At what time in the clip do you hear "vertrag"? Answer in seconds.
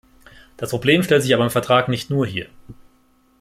1.51-1.87